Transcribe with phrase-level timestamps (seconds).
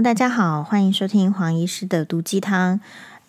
[0.00, 2.80] 大家好，欢迎收听黄医师的毒鸡汤。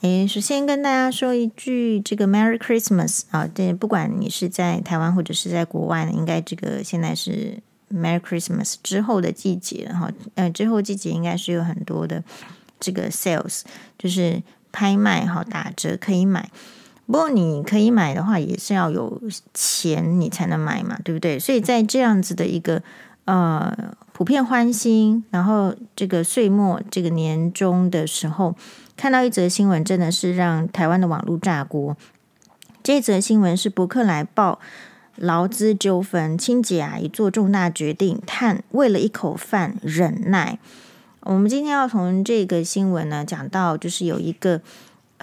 [0.01, 7.59] 诶，首先跟大家说一句，这个 Merry Christmas 啊，这，不管你是在台湾或者是在国外，应该这个现在是
[7.91, 12.23] Merry Christmas 之后的季节哈，呃，之后季节应该是有很多的
[12.79, 13.61] 这个 sales，
[13.97, 14.41] 就是
[14.71, 16.49] 拍卖哈，打折可以买。
[17.05, 19.21] 不过你可以买的话，也是要有
[19.53, 21.37] 钱你才能买嘛，对不对？
[21.37, 22.81] 所以在这样子的一个
[23.25, 23.95] 呃。
[24.23, 28.55] 普遍欢欣，然后这个岁末这个年终的时候，
[28.95, 31.97] 看到一则新闻，真的是让台湾的网络炸锅。
[32.81, 34.59] 这则新闻是博客来报
[35.17, 40.57] 劳资纠纷，清洁阿姨做重大决定，叹为了一口饭忍耐。
[41.23, 44.61] 我们今天要从这个新闻呢讲到，就是有一个。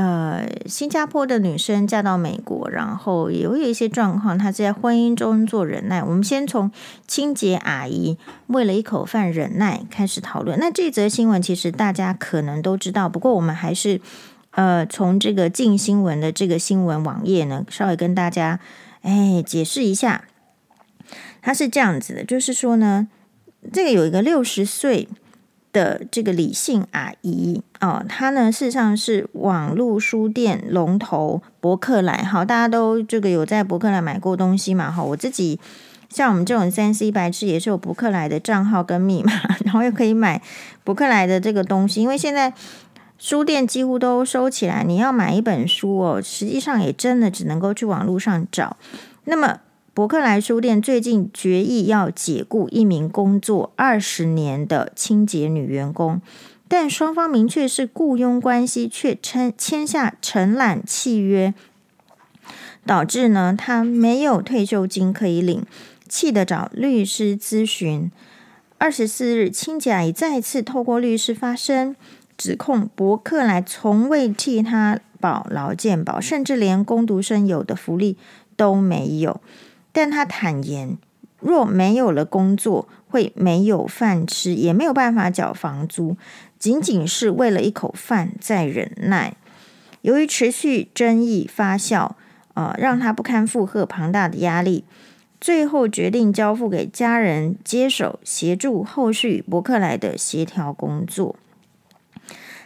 [0.01, 6.03] 呃，新加坡的女生嫁到美国，然后也会有一些状况，她是在婚姻中做忍耐。
[6.03, 6.73] 我们先从
[7.07, 10.59] 清洁阿姨为了一口饭忍耐开始讨论。
[10.59, 14.01] 那这则新闻其实大家可能都知道，不过我们还是
[14.53, 18.59] 呃从这个镜新闻的这个新闻网页呢，稍微跟大家
[19.03, 20.25] 哎解释一下。
[21.43, 23.07] 它是这样子的，就是说呢，
[23.71, 25.09] 这个有一个六十岁。
[25.73, 34.91] 的这个李姓阿姨哦，她呢事实上是网络书店龙头博客来，好，大家都这个有在博客来买过东西嘛？
[34.91, 35.61] 哈，我自己
[36.09, 39.33] 像我们这种三 C 白痴也是有博客来的账号跟密码，
[39.65, 40.43] 然后又可以买
[40.83, 42.53] 博客来的这个东西，因为现在
[43.19, 48.77] 书店几乎都收起来，你要买一本书哦，实际上也真的只能够去网络上找，
[49.25, 49.61] 那么。
[49.93, 56.23] 博客来书店最近决议要解雇一名工作二十年的清洁女员工，
[56.69, 61.53] 但双方明确是雇佣关系，却签签下承揽契约，
[62.87, 65.67] 导致呢她没有退休金可以领，
[66.09, 68.13] 气得找律师咨询。
[68.79, 71.97] 二十四日，清洁阿姨再次透过律师发声，
[72.39, 78.17] 指控博客来从未替她保劳健保，甚至连工读生有的福利
[78.57, 79.41] 都没有。
[79.93, 80.97] 但他坦言，
[81.41, 86.17] 若没有了工作，会没有饭吃，也没有办法缴房租，
[86.59, 89.35] 仅仅是为了一口饭在忍耐。
[90.03, 92.13] 由于持续争议发酵，
[92.55, 94.85] 呃，让他不堪负荷庞大的压力，
[95.41, 101.37] 最后决定交付给家人接手，协助后续博客来的协调工作。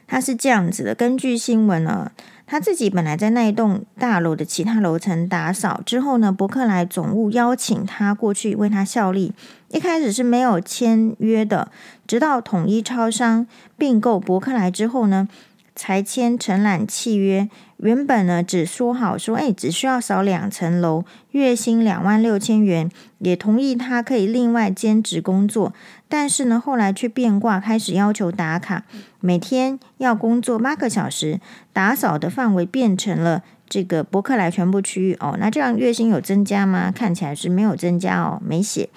[0.07, 2.13] 他是这样子的，根据新闻呢。
[2.47, 9.33] 他自己本来在那一栋大楼的其他楼层打扫，之后呢，博客来总务邀请他过去为他效力。
[9.71, 11.71] 一开始是没有签约的，
[12.07, 13.47] 直到统一超商
[13.79, 15.27] 并购博客来之后呢，
[15.75, 17.49] 才签承揽契约。
[17.79, 22.89] 原本呢，只说好说，哎，只需要扫两层楼，月薪两万六千元，
[23.19, 25.73] 也同意他可以另外兼职工作。
[26.17, 28.85] 但是呢，后来却变卦，开始要求打卡，
[29.19, 31.41] 每天要工作八个小时，
[31.73, 35.17] 打扫的范围变成了这个博客来全部区域。
[35.19, 36.93] 哦，那这样月薪有增加吗？
[36.95, 38.91] 看起来是没有增加哦，没写。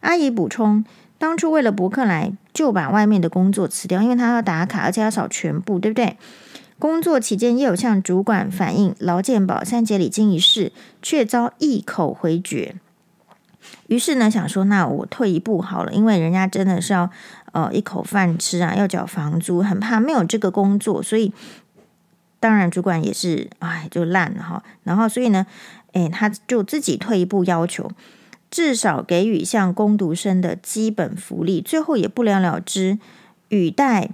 [0.00, 0.82] 阿姨补充，
[1.18, 6.16] 当初为了博客来，就把外面的工作辞掉，因为他要打卡，而且要扫全部，对不对？
[6.78, 10.72] 工作期间也有向主管反映劳健保三节礼金一事，
[11.02, 12.76] 却遭一口回绝。
[13.94, 17.08] 于是呢，想说那我退一步好了，因为人家真的是要
[17.52, 21.32] 呃一口饭吃啊，要缴房租，很怕没有这个工作，所以
[22.40, 24.64] 当然主管也是哎就烂了哈。
[24.82, 25.46] 然后所以呢，
[25.92, 27.88] 哎他就自己退一步，要求
[28.50, 32.98] 至少给予像工读生的基本福利，最后也不了了之，
[33.50, 34.10] 语带。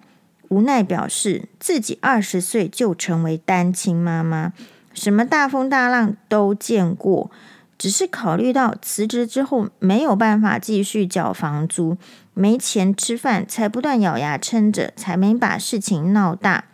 [0.50, 4.52] 无奈表示自己二十岁就成为单亲妈妈，
[4.92, 7.30] 什么大风大浪都见过，
[7.80, 11.96] 只是考虑到辞职之后没有办法继续缴房租，
[12.34, 16.66] 没钱吃饭，才不断咬牙撑着，才没把事情闹大。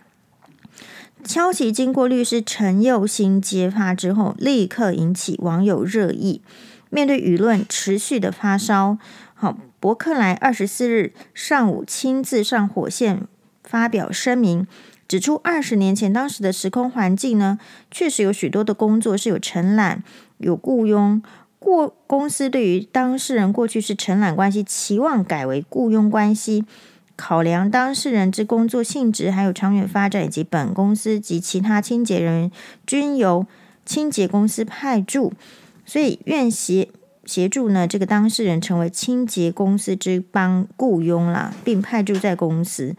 [1.25, 6.43] 消息经过律师陈佑兴揭发之后，立刻引起网友热议。
[6.91, 8.99] 面对舆论持续的发烧，
[9.35, 13.29] 好，伯克莱二十四日上午亲自上火线。
[13.63, 14.67] 发表声明，
[15.07, 17.61] 指出二十年前当时的时空环境呢，
[17.93, 20.03] 确实有许多的工作是有承揽、
[20.39, 21.23] 有雇佣。
[21.59, 26.65] 过公司对于当事人过去是承揽关系，期望改为雇佣关系，
[27.17, 32.51] 考量当事人之工作性质，还有长远发展，以及本公司及其他清洁人员
[32.87, 33.47] 均由
[33.85, 35.33] 清洁公司派驻，
[35.85, 36.89] 所以愿协
[37.25, 42.95] 协助呢这个当事人成为清洁公司之帮雇佣啦，并派驻在公司。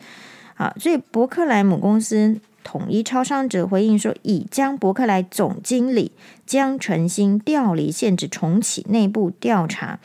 [0.56, 2.38] 好，所以伯克莱母公司
[2.68, 6.12] 统一超商则回应说，已将伯克莱总经理
[6.46, 10.00] 江纯兴调离现职，重启内部调查。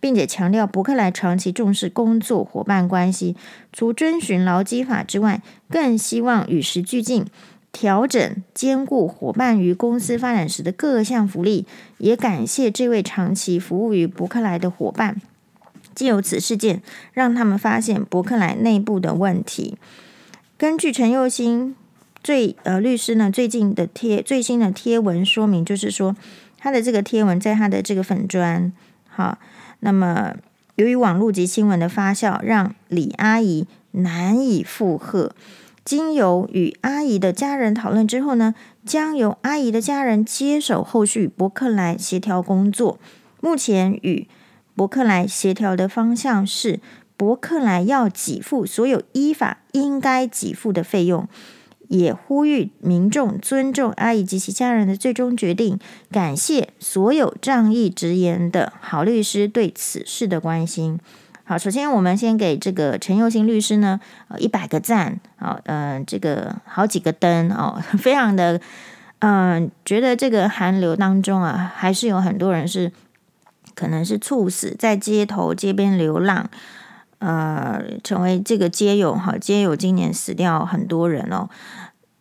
[0.00, 3.36] 并且强调伯克莱长期重视工作伙伴关系，
[3.72, 7.26] 除遵循劳基法之外，更希望与时俱进，
[7.72, 11.66] 调整兼顾伙伴与公司发展时的各项福利。
[11.98, 15.20] 也感谢这位长期服务于伯克莱的伙伴，
[15.94, 16.80] 借由此事件，
[17.12, 19.76] 让他们发现伯克莱内部的问题。
[20.56, 21.74] 根据陈佑兴
[22.28, 26.14] 最呃律师呢最近的贴最新的贴文说明，就是说
[26.58, 28.70] 他的这个贴文在他的这个粉砖，
[29.08, 29.38] 好。
[29.80, 30.34] 那么，
[30.74, 35.34] 由于网络及新闻的发酵，让李阿姨难以负荷。
[35.86, 38.54] 经由与阿姨的家人讨论之后呢，
[38.84, 42.98] 将由阿姨的家人接手后续伯克莱协调工作。
[43.40, 44.28] 目前与
[44.76, 46.80] 伯克莱协调的方向是，
[47.16, 51.26] 伯克莱要给付所有依法应该给付的费用。
[51.88, 55.78] 也呼吁民众尊重阿姨及其家人的最终决定。
[56.10, 60.98] 感谢所有仗义直言的好律师对此事的关心。
[61.44, 63.98] 好，首先我们先给这个陈佑兴律师呢，
[64.28, 65.18] 呃，一百个赞。
[65.38, 68.60] 好，嗯，这个好几个灯哦， 非常的，
[69.20, 72.92] 嗯，觉得这个寒流当中啊，还是有很多人是
[73.74, 76.50] 可能是猝死在街头街边流浪。
[77.18, 81.48] 呃，成为这个街友哈，街友今年死掉很多人哦。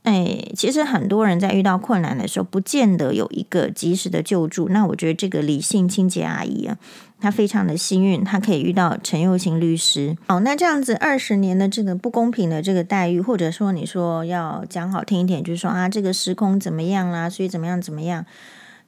[0.03, 4.69] 哎，其实很多人在遇到困难的时候，不见得有一个及时的救助。
[4.69, 6.77] 那我觉得这个李姓清洁阿姨啊，
[7.19, 10.15] 她非常的幸运，她可以遇到陈佑兴律师。
[10.29, 18.25] 哦，那这样子二十年的这个不公平的这个待遇，或者说你说要讲好听一点，就是说啊，这个时空怎么样啦，所以怎么样怎么样。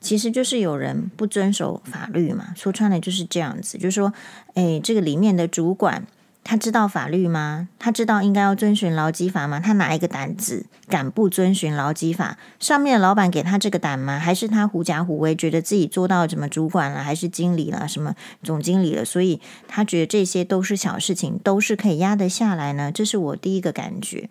[0.01, 3.77] 其实就是有人不遵守法律嘛，说穿了就是这样子。
[3.77, 4.13] 就是说，
[4.53, 6.05] 哎，这个里面的主管
[6.43, 7.67] 他知道法律吗？
[7.77, 9.59] 他知道应该要遵循劳基法吗？
[9.59, 12.37] 他哪一个胆子敢不遵循劳基法？
[12.59, 14.17] 上面的老板给他这个胆吗？
[14.17, 19.03] 还是他狐假虎威，觉得自己做到什么主管了，还是经理了，什么总经理了？
[19.05, 22.91] 所以他觉得这些都是小事情，都是可以压得下来呢？
[22.91, 24.29] 这是我第一个感觉。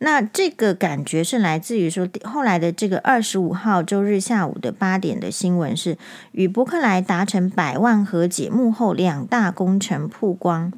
[0.00, 5.98] 那这个感觉是来自于说，后来的这个二十五号周日下午的八点的新闻是，
[6.30, 10.72] 与伯克莱达成百万和解，幕后两大工程曝光。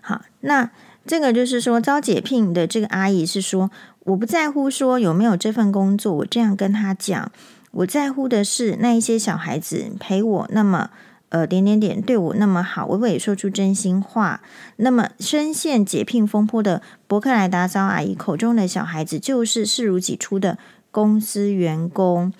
[0.00, 0.70] 好，那
[1.04, 3.70] 这个就是说遭解聘的这个阿姨是说，
[4.04, 7.32] 我不在乎说有没有这份工作，我这样跟他讲，
[7.72, 10.90] 我在乎的是那一些小孩子陪我那么。
[11.28, 14.40] 呃，点点点对我那么好，我也说出真心话。
[14.76, 20.56] 那么深陷解聘风波的伯克莱达遭阿姨口中的小孩子，就是视如己出的
[20.92, 22.32] 公司员工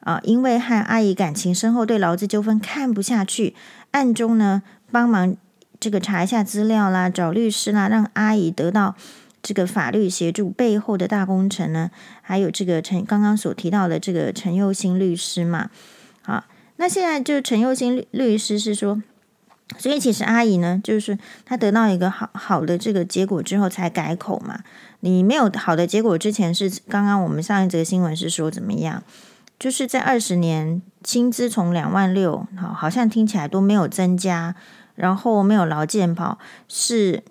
[0.00, 3.54] 啊、因为和阿姨感情深厚，对劳资纠纷看不下去，
[3.92, 5.34] 暗中呢帮忙
[5.80, 8.94] 这个查一下资料啦，找律师啦，让阿姨得到
[9.42, 10.50] 这个法律协助。
[10.50, 15.70] 背后的大功臣呢，还有这个陈刚刚所提到的这个陈佑兴律师嘛，
[16.20, 16.44] 好。
[16.76, 19.02] 那现在就陈佑兴律律师是说，
[19.78, 24.60] 所以其实阿姨呢，就是她得到一个好好的这个结果之后才改口嘛。
[25.00, 29.02] 你没有好的结果之前是刚刚我们上一则新闻是说怎么样？
[29.58, 34.54] 就是在二十年薪资从两万六，好，好像听起来都没有增加，
[34.94, 36.38] 然后没有劳健保
[36.68, 37.22] 是。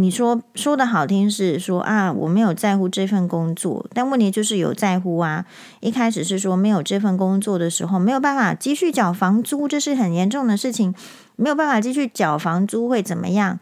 [0.00, 5.44] 你说说的好听是说啊，我没有在乎这份工作，但问题就是有在乎啊。
[5.80, 10.94] 一开始是说没有这份工作的时候，没有办法继续缴房租，这是很严重的事情。
[11.36, 13.58] 没有办法继续缴房租会怎么样？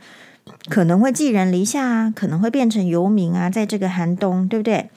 [0.68, 4.90] 可能会寄人篱下啊，可能会变成游民啊，在这个寒冬，对不对？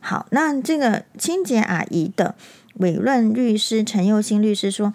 [0.00, 2.34] 好，那这个清洁阿姨的
[2.74, 4.92] 委任律师陈佑兴律师说。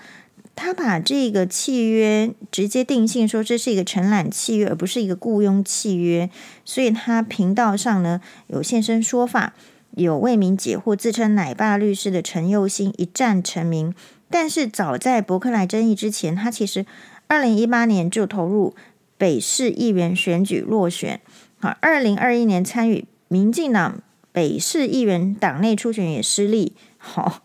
[0.56, 6.30] 他把这个契约直接定性说，这是一个承揽契约，而不是一个雇佣契约。
[6.64, 9.54] 所以他频道上呢有现身说法，
[9.92, 13.94] 有为民解惑，自称奶爸律师的陈佑兴一战成名。
[14.30, 16.86] 但是早在伯克莱争议之前，他其实
[17.28, 18.74] 二零一八年就投入
[19.18, 21.22] 北市议员选举落选，
[21.60, 27.45] 好，二零二一年参与民进党北市议员党内初选也失利，好。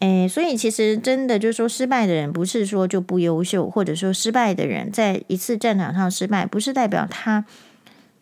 [0.00, 7.44] 诶，所以其实真的就是说，失败的人不是说就不优秀，或者说失败的人在一次战场上失败，不是代表他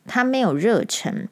[0.06, 1.28] 他没有热忱。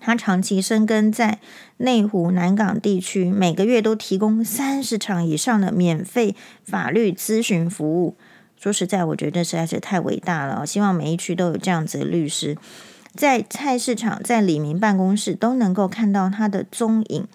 [0.00, 1.40] 他长期深耕在
[1.78, 8.14] 内湖南港地区，每个月都提供三十场以上的免费法律咨询服务。
[8.56, 10.64] 说实在，我觉得实在是太伟大了。
[10.64, 12.56] 希望每一区都有这样子的律师，
[13.14, 17.26] 在菜市场、在李明办公室都能够看到他的踪影。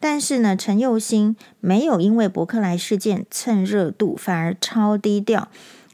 [0.00, 5.48] 但是呢，陈佑兴没有因为伯克莱事件蹭热度，反而超低调。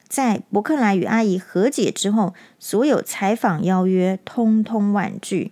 [0.07, 5.51] 在伯克莱与阿姨和解之后，所有采访邀约通通婉拒。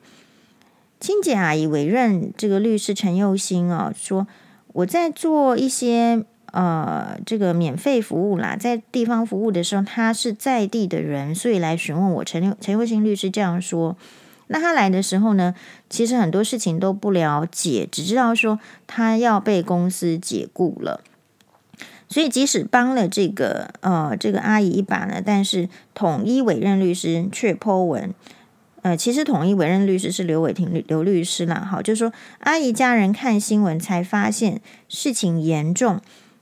[1.01, 4.27] 清洁阿姨委任这个律师陈佑兴啊，说
[4.75, 12.25] 我在做一些呃这个免费服务啦，在地方服务的时候，他是在地的人，所以来询问我。
[12.25, 13.97] 陈陈又新律师这样说。
[14.53, 15.55] 那他来的时候呢，
[15.91, 21.01] 其实很多事情都不了解，只知道说他要被公司解雇了。
[22.09, 28.15] 所以即使帮了这个呃这个阿姨一把呢，但是统一委任律师却颇文。
[28.83, 31.67] 呃，其实统一委任律师是刘伟庭刘律师啦。
[31.71, 36.01] 好，就是说阿姨家人看新闻才发现事情严重，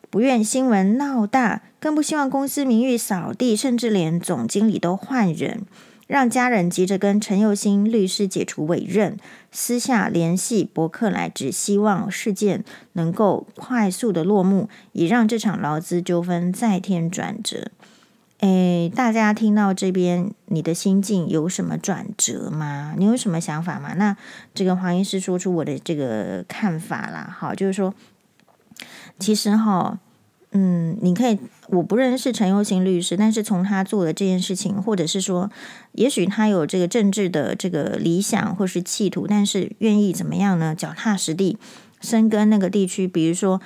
[0.08, 5.66] 不愿新闻闹大，更不希望公司名誉扫地，甚至连总经理都换人，
[6.10, 9.16] 让家人急着跟陈又新律师解除委任，
[9.52, 12.64] 私下联系伯克莱，只希望事件
[12.94, 17.70] 能够快速的落幕，以让这场劳资纠纷再添转折。
[18.40, 22.92] 诶，大家听到这边，你的心境有什么转折吗？
[22.98, 23.94] 你有什么想法吗？
[23.94, 24.16] 那
[24.52, 27.32] 这个黄医师说出我的这个看法啦。
[27.38, 27.94] 好，就是说，
[29.20, 30.00] 其实哈，
[30.52, 31.38] 嗯，你可以，
[31.69, 35.50] 我不认识陈又新律师，但是从他做的这件事情，或者是说，
[35.92, 40.75] 也许他有这个政治的这个理想或是企图，但是愿意怎么样呢？
[40.75, 41.57] 脚踏实地，
[42.00, 43.61] 深耕那个地区，比如说。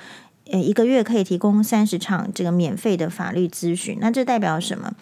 [0.51, 4.93] 呃，一个月可以提供三十场这个免费的法律咨询，那这代表什么？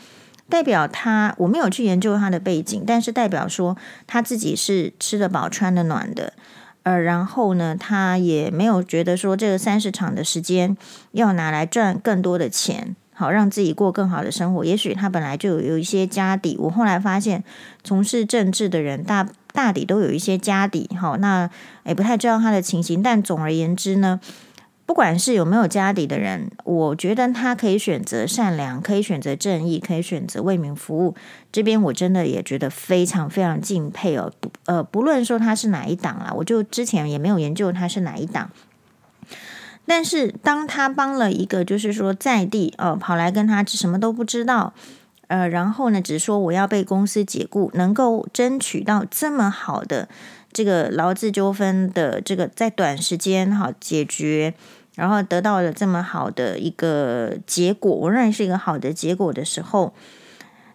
[0.47, 3.75] 代表他，我没有去研究他的背景，但是代表说
[4.07, 6.31] 他自己是吃得饱、穿得暖的。
[6.83, 10.77] 呃，然后呢，他也没有觉得说这个三十场的时间
[11.11, 14.65] 要拿来赚更多的钱，好让自己过更好的生活。
[14.65, 16.57] 也许他本来就有一些家底。
[16.59, 17.43] 我后来发现，
[17.83, 20.89] 从事政治的人大大抵都有一些家底。
[20.99, 21.49] 好，那
[21.85, 24.19] 也不太知道他的情形，但总而言之呢。
[24.85, 31.15] 不管是有没有家底的人，我觉得他可以选择善良，可以选择正义，可以选择为民服务。
[31.51, 34.31] 这边我真的也觉得非常非常敬佩哦。
[34.41, 38.49] 不，呃，不论说他是哪一党啦，我就之前也没有研究他是哪一党。
[39.85, 44.73] 但是当他帮了一个，就是说在地哦，跑来跟他什么都不知道，
[45.27, 50.09] 呃，然后呢，只说我要被公司解雇，能够争取到这么好的。
[50.53, 54.53] 这个劳资纠纷的这个在短时间哈解决，
[54.95, 59.93] 然后得到了这么好的一个结果，我认为是一个好的结果的时候，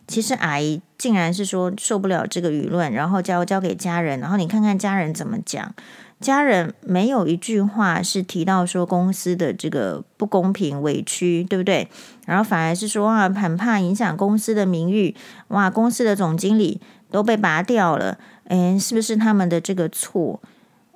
[0.06, 5.74] 其实阿姨竟然是说受不了这个舆论，然后交交给家人，然后你看看家人怎么讲，
[6.20, 11.88] 家人没有一句话是提到说公司的这个不公平委屈，对不对？
[12.26, 15.14] 然后反而是说啊，很怕影响公司的名誉，
[15.48, 16.80] 哇，公司的总经理
[17.10, 18.18] 都被拔掉了。
[18.48, 20.40] 诶，是不是他们的这个错？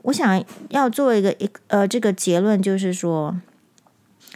[0.02, 3.37] 我想要做一个一呃，这个结论就是说，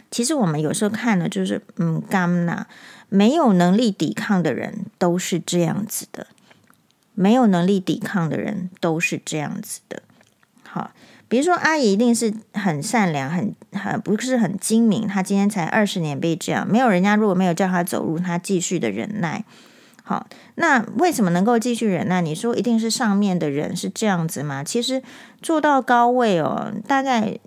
[0.09, 2.65] 其实我们有时候看的就是嗯，干呐，
[3.09, 6.27] 没有能力抵抗的人都是这样子的，
[7.13, 10.01] 没有能力抵抗的人都是这样子的。
[10.63, 10.91] 好，
[11.27, 19.43] 比如说阿姨一定是很善良，很很不是很精明，她今天才二十年被这样，没有人家如果没有叫她走路，她继续的忍耐。
[20.07, 22.21] 好，那为什么能够继续忍耐？
[22.21, 24.63] 你说一定是上面的人是这样子吗？
[24.63, 25.03] 其实
[25.41, 27.37] 做到高位哦，大概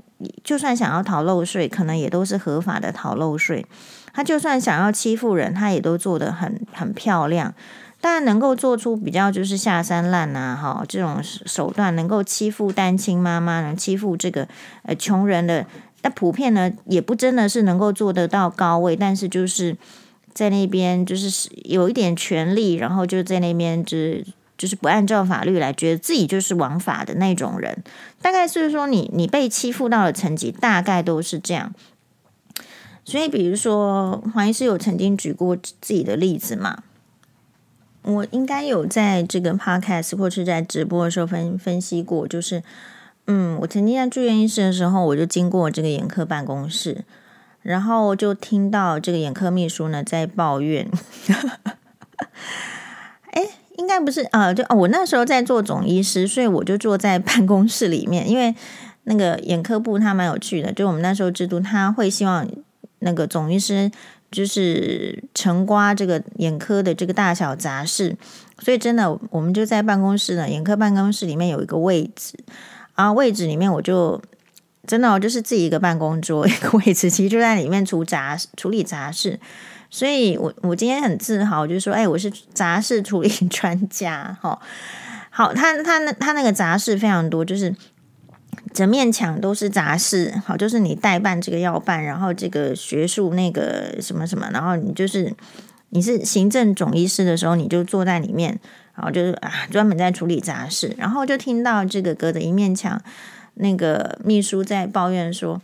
[0.45, 3.65] 就算想要逃漏税，可能也都是合法的逃漏税。
[4.13, 7.55] 他就算想要欺负人，他也都做得很很漂亮。
[7.99, 14.47] 当然能够做出比较就是下三滥呐，哈，这种手段能够欺负单亲妈妈，能欺负这个
[14.83, 15.65] 呃穷人的，
[16.03, 19.79] 那普遍呢也不真的是能够做得到高位，但是就是。
[20.35, 27.83] 在那边就是有一点权力，然后就在那边就是就是不按照法律来，觉得自己就是王法的那种人。
[28.21, 31.73] 大概是说你你被欺负到的层级，大概都是这样。
[33.05, 36.83] 所以，比如说黄医师有曾经举过自己的例子嘛？
[38.03, 42.63] 我应该有在这个 podcast 或是在直播的时候分分析过，就是
[43.27, 47.05] 嗯，我曾经在住院医师的时候，我就经过这个眼科办公室。
[47.63, 50.91] 然后就听到这个眼科秘书呢在抱怨，
[53.33, 53.43] 哎，
[53.77, 58.55] 应该不是啊，就哦，我那时候在做总医师，所以我就坐在办公室里面，因为
[59.05, 62.49] 那个眼科部他蛮有趣的，就我们那时候制度，他会希望
[63.01, 63.91] 那个总医师
[64.31, 68.17] 就是承刮这个眼科的这个大小杂事，
[68.61, 72.39] 所以真的我们就在办公室呢，眼科办公室里面有一个位置，
[72.95, 74.23] 然后位置里面我就。
[74.87, 79.39] 真的哦，就是自己一个办公桌 一个位置，其实就在里面处杂处理杂事，
[79.91, 84.59] 所以我我今天很自豪，就是说，哎，我是杂事处理专家，哈，
[85.29, 87.75] 好，他他那他那个杂事非常多，就是
[88.73, 95.33] 整面墙都是杂事，好，就是你代办这个要办，然后这个学术那个什么什么，然后你就是
[95.91, 98.59] 你是行政总医师的时候，你就坐在里面，
[98.95, 103.01] 然后就是啊专门在处理杂事，然后就听到这个隔着一面墙。
[103.55, 105.61] 那个秘书在抱怨说：“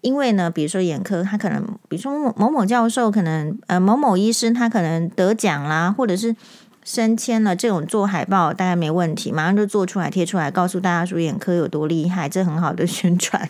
[0.00, 6.34] 因为呢，比如说眼科，他可能，比如说某某教授，可能呃某某医生，他可能得奖啦，或者是
[6.84, 13.48] 升迁了，这种做海报大概没问题，马上就做出来贴出来，告诉大家说眼科有多厉害，这很好的宣传。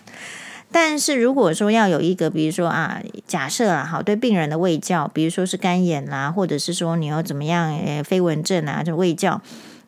[0.73, 9.41] 但是如果说要有一个，比如说啊，假设啊，好，对病人的卫教，比如说是干眼啦，或者是说你要怎么样，呃，飞蚊症啊，就卫教。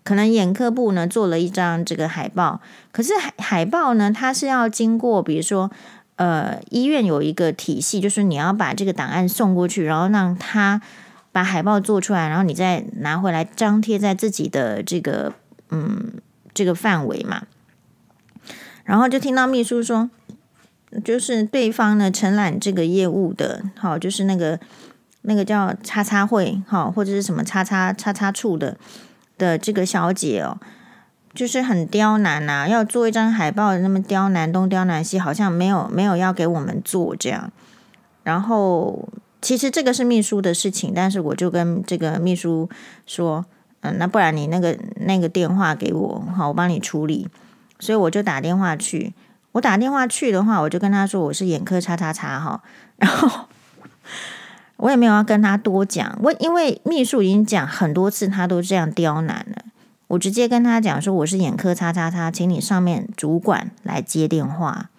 [0.09, 2.63] 可能眼科部呢做了一张这个海报，
[2.93, 5.71] 可是海海报呢，它是要经过，比如说，
[6.17, 10.81] 呃，医院有一个体系，就是你要把这个档案送过去，然后让他
[11.31, 15.35] 把海报做出来，然后你再拿回来张贴在自己的这个
[15.69, 16.15] 嗯
[16.55, 17.43] 这个范围嘛。
[18.85, 20.09] 然后就听到秘书说，
[21.05, 24.59] 就是对方呢承揽这个业务的，好，就是那个
[25.21, 28.79] 那个叫叉叉会，好，或者是什么叉叉叉叉处的。
[29.39, 30.59] 的这个小姐哦，
[31.33, 37.51] 就是很刁难呐、啊，要做一张海报，那么刁难东刁难西，好像没有没有要给我们做这样。
[38.25, 39.09] 然后
[39.41, 42.69] 其实这个是秘书的事情，但是我就跟这个秘书
[43.07, 43.47] 说，
[43.81, 47.29] 嗯，那不然你那个那个电话给我，好，我帮你处理。
[47.79, 49.15] 所以我就打电话去，
[49.53, 52.61] 我打电话去的话，我就跟他说我是眼科叉叉叉哈，
[52.97, 53.49] 然后。
[54.79, 59.65] 我也没有要跟他多讲，我因为秘书已经讲很多次，他都这样刁难了。
[60.09, 64.91] 我直接跟他讲说，我是眼科叉叉叉，请你上面主管来接电话。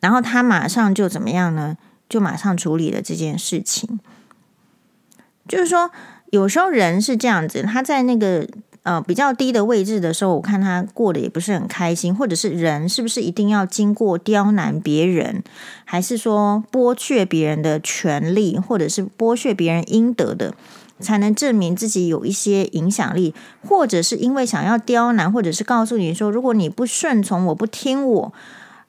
[0.00, 1.76] 然后他马上就怎么样呢？
[2.08, 3.98] 就马上处理了这件事情。
[5.48, 5.90] 就是说，
[6.30, 8.48] 有时候人是这样子，他在那个。
[8.84, 15.42] 呃，比较低的位置的时候，我看他过得也不是很开心，或者是人是不是一定要经过刁难别人，
[15.84, 20.54] 还是说剥削别人的权利，或者是剥削别人应得的，
[21.00, 23.34] 才能证明自己有一些影响力，
[23.68, 28.32] 或者是因为想要刁难，或者是告诉你说，如果你不顺从我，不听我。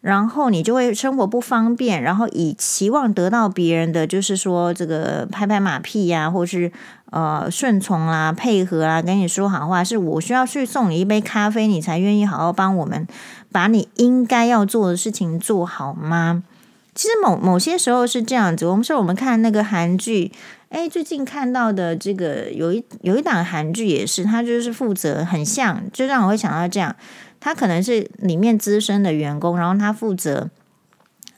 [0.02, 6.72] 然后你就会生活不方便，然后以期望得到别人的，就是说这个拍拍马屁呀、啊，或是
[7.12, 13.08] 呃顺从啦、配合啊，跟你说好话，是我需要去送你一杯咖啡，你才愿意好好帮我们
[13.52, 16.44] 把你应该要做的事情做好吗？
[16.96, 18.66] 其实某某些时候是这样子。
[18.66, 20.32] 我们说我们看那个韩剧，
[20.68, 26.94] 哎，最近看到的这个有一有一档韩剧也是，他就是负责很像，就让我会想到这样。
[27.40, 30.50] 他可能是里面资深的员工，然后他负责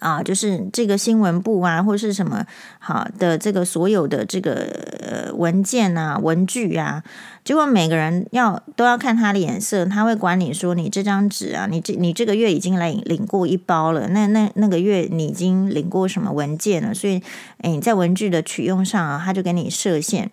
[0.02, 2.44] 啊，就是这个新闻部啊，或是什么
[2.80, 4.54] 好的这个所有的这个
[5.00, 7.04] 呃文件啊、文具啊，
[7.46, 17.22] 结果每个人要都要看他的眼色，他会管你说，你这张纸啊，你这你这个月已经来领，领过一包了，那那那个月你已经领过什么文件了，所以
[17.60, 20.32] 哎你在文具的取用上啊，他就给你设限。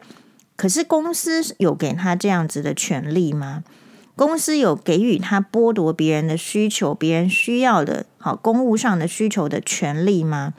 [0.56, 3.62] 可是公司有给他这样子的权利吗？
[4.18, 10.52] 公司有给予他剥夺别人的需求、别人需要的好公务上的需求的权利吗？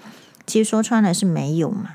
[0.47, 1.89] 其实说穿了是没有嘛。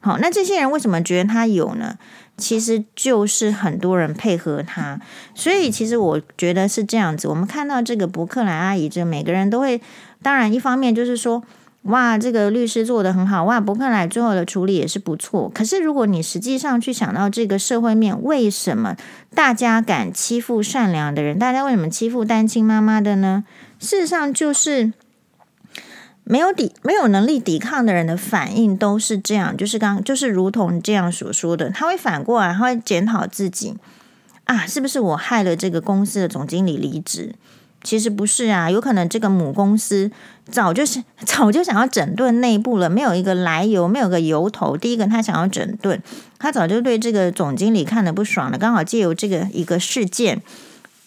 [0.00, 1.96] 好，那这些人为什么觉得他有呢？
[2.36, 5.00] 其实就是很多人配合他，
[5.34, 7.28] 所以其实我觉得是这样子。
[7.28, 9.80] 我们看到这个博客来阿姨，这每个人都会，
[10.20, 11.42] 当然一方面就是说。
[11.84, 13.44] 哇，这个律师做的很好。
[13.44, 15.50] 哇，博客来最后的处理也是不错。
[15.54, 18.96] 可是，如果你实际上去想到这个社会面，为什么
[19.34, 21.38] 大家敢欺负善良的人？
[21.38, 23.44] 大家为什么欺负单亲妈妈的呢？
[23.78, 24.94] 事实上，就是
[26.22, 29.54] 没有抵、没有能力抵抗的人的反应都是这样。
[29.54, 33.74] 就是刚，就是如同这样所说的，他会反过来，他会检讨自己
[34.44, 37.34] 啊，是不是我害了这个公司的总经理离职？
[37.84, 40.10] 其实不是啊，有可能这个母公司
[40.50, 44.76] 早就是 早就想要整顿内部了，没有一个来由，没有个由头。
[44.76, 46.02] 第一个，他想要整顿，
[46.38, 50.42] 他早就对这个总经理看得不爽了，刚好借由这个一个事件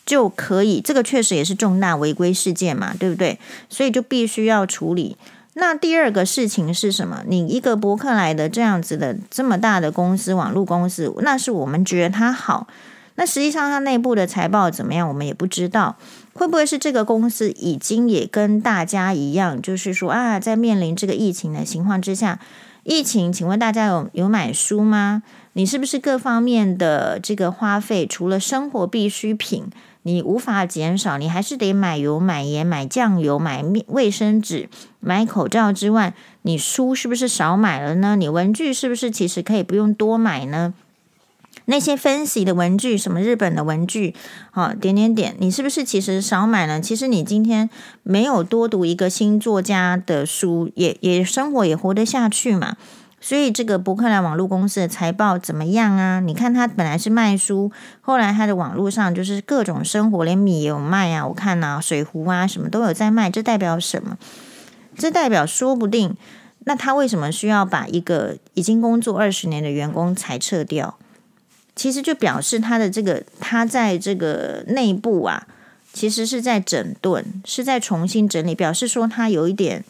[0.06, 3.40] 就可以，这个确实也是重大违规事件嘛，对不对？
[3.70, 5.18] 所以就必须要处理。
[5.56, 7.24] 那第二个事情是什么？
[7.28, 12.68] 你一个博客来的这样子的这么大的公司，网络公司，那是我们觉得它好。
[13.16, 15.98] 那实际上，它内部的财报怎么样，我们也不知道。
[16.38, 22.40] 会不会是这个公司已经也跟大家一样，就是说啊，在面临这个疫情的情况之下，
[22.84, 25.24] 疫情，请问大家有有买书吗？
[25.54, 29.66] 你是不是各方面的这个花费，除了生活必需品，
[30.04, 34.70] 你无法减少，你还是得买油、买盐、买酱油、买面卫生纸、
[35.00, 38.16] 买口罩之外，你书是不是少买了呢？
[38.16, 40.76] 你文具是不是其实可以不用多买呢？
[41.70, 44.16] 那些分析的文具，什么日本的文具，
[44.52, 46.80] 好，点点点，你是不是其实少买了？
[46.80, 47.70] 其实你今天
[48.04, 52.78] 没有多读一个新作家的书，也也生活也活得下去嘛。
[53.20, 56.22] 所以这个博客来网络公司的财报怎么样啊？
[56.22, 64.18] 你看他本来是卖书，后来他的网络上就是各种生活，连米也有卖啊，我看呐、啊，水壶啊什么都有在卖，这代表什么？
[64.96, 66.16] 这代表说不定，
[66.64, 70.98] 那他为什么需要把一个已经工作二十年的员工裁撤掉？
[71.78, 75.48] 其实就表示他的这个他在这个内部啊，
[75.94, 79.86] 其实是在整顿，是在重新整理，表示说他有一点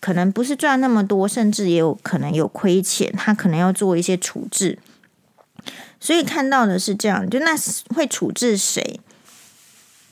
[0.00, 4.78] 可能不是赚那么多，甚至也有可能有亏钱，他可能要做一些处置。
[6.00, 7.54] 所以看到的是这样，就那
[7.94, 8.98] 会处置谁？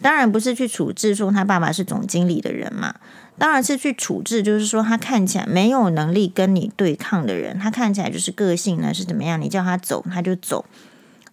[0.01, 2.95] 当然不是去处置说他爸爸是总经理的人嘛，
[3.37, 10.65] 当然是去处置，就是说他看起来没有能力跟你对抗的人，他看起来就是个性呢是怎么样，你叫他走他就走，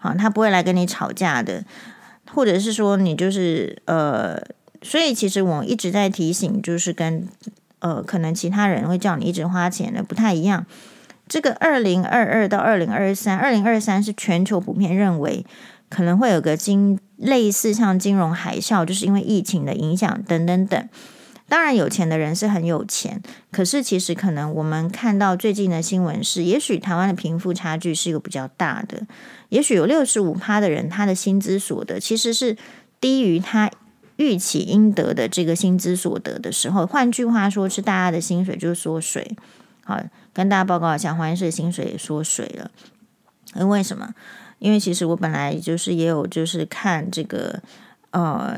[0.06, 1.64] 啊，他不会来跟你吵架的，
[2.32, 4.42] 或者是说你就是呃，
[4.82, 7.28] 所以其实我一直在提醒，就是跟
[7.80, 10.66] 呃可能其他人会叫你一直花钱的不太一样。
[11.28, 15.46] 这个二零二二到二零二三，二零二三是全球普遍认为。
[15.88, 20.90] 可能会有个金类似像金融海啸，就是因为疫情的影响等等等。
[21.48, 29.06] 当然，有钱的人是很有钱，可是其实可能我们看到最近的新闻是，也许台湾的贫富差距是一个比较大的，
[29.50, 32.58] 也许有六十五趴的人，他的薪资所得其实是
[33.00, 33.70] 低于他
[34.16, 36.86] 预期应得的这个薪资所得的时候。
[36.88, 39.38] 换句话说，是大家的薪水就是缩水。
[39.84, 40.02] 好，
[40.34, 42.72] 跟大家报告一下，黄医师的薪水也缩水了，
[43.56, 44.16] 因为什么？
[44.58, 47.62] 因为其实我本来就是也有就是看这个
[48.12, 48.58] 呃，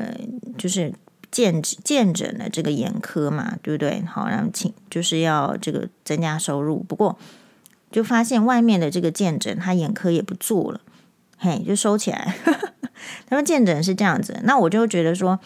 [0.56, 0.94] 就是
[1.30, 4.02] 见见诊的这个眼科嘛，对不对？
[4.06, 7.18] 好，然后请就是要这个增加收入，不过
[7.90, 10.80] 就发现外面的这个见诊，他眼科也不做了，
[11.36, 12.34] 嘿，就收起来。
[13.28, 15.38] 他说见诊是这样子，那我就觉得说，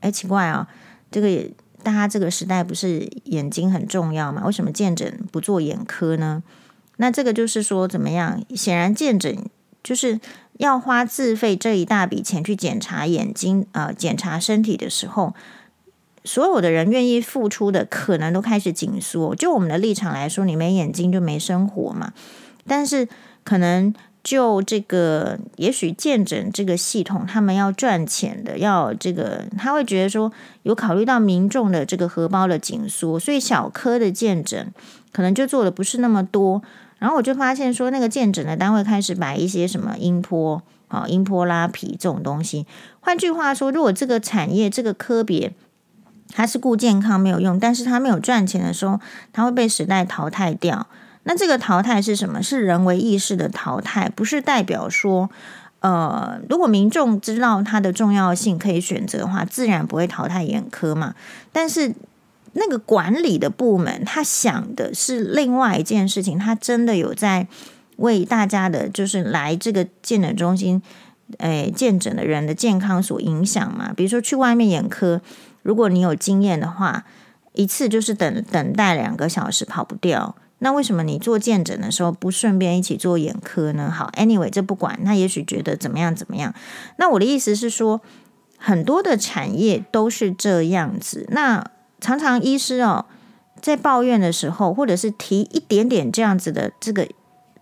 [0.00, 0.68] 哎，奇怪啊，
[1.10, 1.50] 这个
[1.82, 4.42] 大家这个时代不是眼睛很重要吗？
[4.46, 6.42] 为什么见诊不做眼科呢？
[6.96, 8.42] 那这个就是说怎么样？
[8.54, 9.36] 显然见诊。
[9.84, 10.18] 就是
[10.58, 15.34] 要花自费这一大笔钱去检查眼睛，呃，检查身体的时候，
[16.24, 19.34] 所有的人愿意付出的可能都开始紧缩。
[19.34, 22.14] 就我们的立场来说，你没眼睛就没生活嘛。
[22.66, 23.06] 但是
[23.44, 23.92] 可能
[24.22, 34.72] 就这个，也许见诊这个系统，他们要赚钱的，要这个，他会觉得说有考虑到民众的这个荷包的紧缩，所以小科的见诊
[35.12, 36.62] 可能就做的不是那么多。
[37.04, 42.66] 然后我就发现说，那个见诊的单位开始摆一些什么音波啊、音波拉皮这种东西。
[43.00, 45.52] 换句话说，如果这个产业、这个科别
[46.30, 48.98] 它是顾健康没有用，但是它没有赚钱的时候，
[49.34, 50.86] 它会被时代淘汰掉。
[51.24, 52.42] 那这个淘汰是什么？
[52.42, 55.28] 是人为意识的淘汰，不是代表说，
[55.80, 61.14] 呃，如果民众知道它的重要性，可以选择的话，自然不会淘汰眼科嘛。
[61.52, 61.94] 但是。
[62.54, 67.46] 那个管理的部门，他想的是另外一件事情，他真的有在
[67.96, 70.80] 为大家的，就是来这个健诊中心，
[71.38, 73.92] 诶，健诊的人的健康所影响嘛？
[73.92, 75.20] 比如说去外面眼科，
[75.62, 77.04] 如果你有经验的话，
[77.52, 80.34] 一次就是等等待两个小时，跑不掉。
[80.60, 83.90] 那为什么你做健诊的时候不顺便一起做眼科呢？
[83.90, 86.54] 好，anyway，这不管，他也许觉得怎么样怎么样。
[86.96, 88.00] 那我的意思是说，
[88.56, 91.26] 很多的产业都是这样子。
[91.30, 91.66] 那
[92.04, 93.06] 常常医师哦，
[93.62, 97.08] 在抱怨的时候，或者是提一点点这样子的这个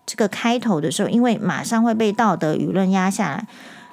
[0.04, 3.46] 这个开头的时候，因为马上会被道德舆论压下来。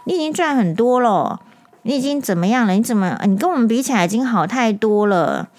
[0.05, 1.39] 你已经赚很多了，
[1.83, 2.73] 你已经怎么样了？
[2.73, 5.49] 你怎么你跟我们比起来已经好太多了？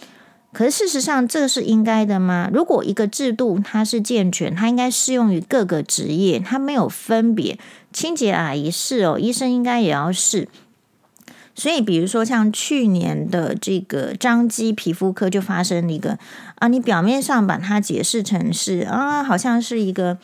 [0.52, 2.50] 可是事实上，这是应该的吗？
[2.52, 7.56] 如果一个制度它是健全，它应该适用于各个职业，它没有分别。
[7.92, 10.48] 清洁阿姨是哦，医生应该也要是。
[11.60, 16.18] 所以，比如说像去年的这个张基皮肤科就发生了一个
[16.54, 20.16] 啊，你表面上把它解释成是啊，好像是一个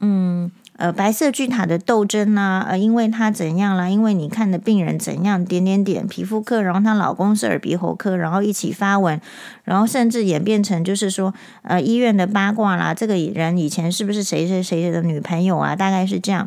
[0.00, 9.18] 嗯呃白色巨塔的斗争呐，呃，因为他怎样啦，因为你看的病人怎样点点点皮肤科，然后她老公是耳鼻喉科，然后一起发文，
[9.64, 15.74] 然后甚至演变成就是说呃医院的八卦啦，这个人以前是不是谁谁谁的女朋友啊？
[15.74, 16.46] 大概是这样。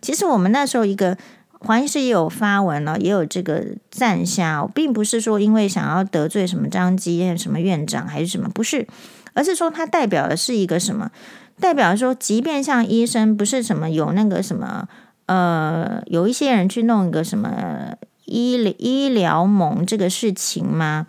[0.00, 1.18] 其实我们那时候一个。
[1.64, 8.86] 黄医师也有发文了，也有这个赞下，并不是说因为想要得罪什么张基什么院长还是什么，不是，
[9.32, 11.10] 而是说它代表的是一个什么？
[11.58, 14.88] 代表说，即便像医生，不是什么有那个什么，
[15.26, 17.94] 呃，有一些人去弄一个什么
[18.26, 21.06] 医医疗盟这个事情吗？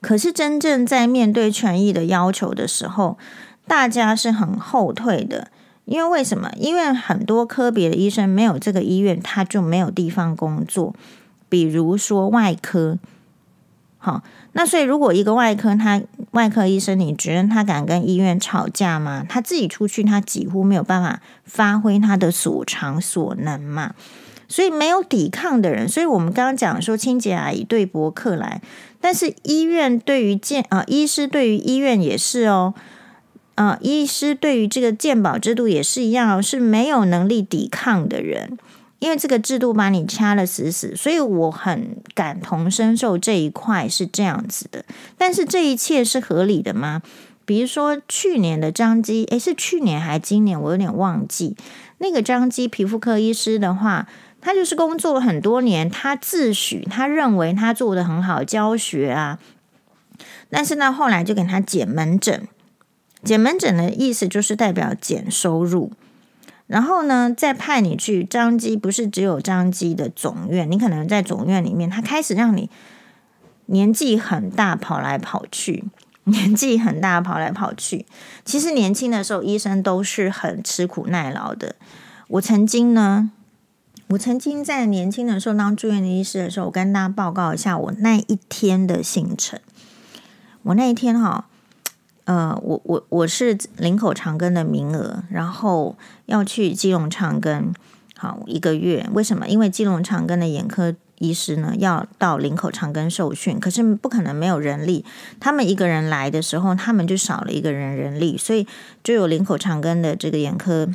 [0.00, 3.18] 可是真正在面对权益的要求的时候，
[3.66, 5.48] 大家是很后退的。
[5.90, 6.48] 因为为什么？
[6.56, 10.94] 因为很多科别的医生没有这个医院，他就没有地方工作。
[11.48, 12.96] 比如说外科，
[13.98, 14.22] 好，
[14.52, 16.00] 那所以如果一个外科他
[16.30, 19.26] 外科医生，你觉得他敢跟医院吵架吗？
[19.28, 23.96] 他自己出去，他几乎没有办法发挥他的所长所能嘛。
[24.46, 28.62] 所以没有抵抗的人，所以我们刚刚讲说清洁阿姨对博客来，
[29.00, 32.74] 但是医院对于健啊，医师对于医院也是哦，
[33.54, 38.58] 啊，医师对于这个健保制度也是一样，是没有能力抵抗的人。
[39.00, 44.84] 因为这个制度把你掐得死死，所以我很感同身受这一块是这样子的。
[45.16, 47.00] 但是这一切是合理的吗？
[47.46, 50.60] 比如说去年的张基，诶，是去年还今年？
[50.60, 51.56] 我有点忘记。
[51.96, 54.06] 那个张基皮肤科医师的话，
[54.42, 59.38] 他就是工作了很多年，他自诩他认为他做得很好，教学啊。
[60.50, 62.46] 但是呢，后来就给他减门诊，
[63.22, 65.92] 减门诊的意思就是代表减收入。
[66.66, 72.70] 然后呢，再派你去彰基，不是只有彰基的总院，你可能在总院里面，他开始让你
[73.66, 75.86] 年纪很大跑来跑去，
[76.22, 78.06] 年纪很大跑来跑去。
[78.44, 81.74] 其实年轻的时候，医生都是很吃苦耐劳的。
[82.28, 83.32] 我曾经呢，
[84.10, 89.58] 我曾经在年轻的时候当住院的医师的时候，我跟大家报告一下我那一天的行程。
[90.62, 91.46] 我那一天哈。
[92.30, 97.72] 呃，我我我是林口长庚的名额，然后要去基隆长庚，
[98.16, 99.04] 好一个月。
[99.12, 99.48] 为什么？
[99.48, 105.04] 因为基隆长庚的眼科医师呢要到林口长庚受训，可是不可能没有人力。
[105.40, 108.64] 他们一个人来的时候，他们就少了一个人人力，所以
[109.02, 110.88] 就有林口长庚的这个眼科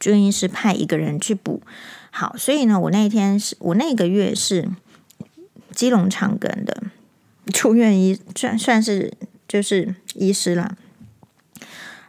[0.00, 1.60] 住院医师派一个人去补。
[2.10, 4.70] 好，所以呢，我那一天是我那个月是
[5.72, 6.84] 基隆长庚的
[7.52, 9.12] 住院医，算算是。
[9.48, 10.76] 就是医师啦，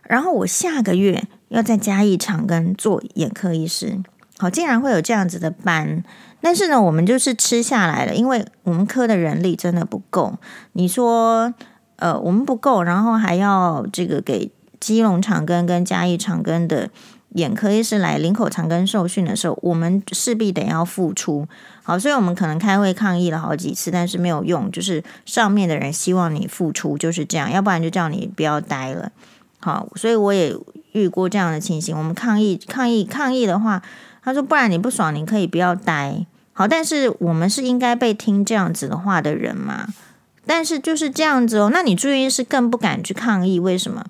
[0.03, 3.99] 然后我下个月要在嘉义长庚做眼科医师，
[4.37, 6.03] 好，竟然会有这样子的班，
[6.41, 10.37] 但是呢，我们就是吃下来了，因为我们科的人力真的不够。
[10.73, 11.53] 你说，
[11.97, 16.89] 呃，我们不够，然后还要这个给基隆长庚跟嘉义长庚的。
[17.37, 21.47] 眼科医师来林口长庚受训的时候，我们势必得要付出。
[21.83, 29.11] 好，所以我们可能开会抗议了好几次，但是没有用，就是上面的人希望你付出，就是这样，要不然就叫你不要待了。
[29.59, 30.55] 好，所以我也
[30.93, 31.95] 遇过这样的情形。
[31.95, 33.81] 我们抗议、抗议、抗议的话，
[34.23, 36.25] 他说不然你不爽，你可以不要待。
[36.53, 39.87] 好，但是我们是应该被听这样子的话的人嘛？
[40.45, 44.05] 但是就是这样子哦，那你住院医师更不敢去抗议，为什么？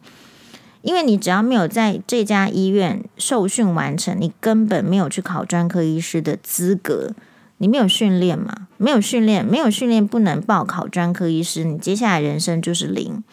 [0.81, 7.11] 因为你只要没有在这家医院受训完成，你根本没有去考专科医师的资格。
[7.59, 8.67] 你没有训练嘛？
[8.77, 13.23] 没有训练，没有训练不能报考专科医师，你接下来人生就是零，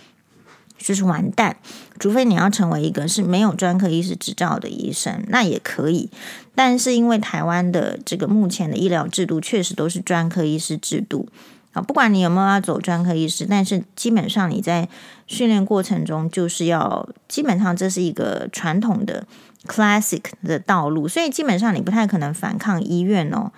[0.79, 1.59] 就是完蛋。
[1.99, 6.09] 除非你要成为一个是没有专科医师执照的医生，那也可以。
[6.55, 11.29] 但是因为台湾的这个目前的医疗制度确实都是专科医师制度。
[11.75, 14.89] 啊，不管你有没有要走专科医师，但是基本上你在
[15.27, 19.27] 训练过程中就是要，基本上这是一个传统的
[19.67, 23.51] classic 的道路，所以基本上你不太可能反抗医院哦。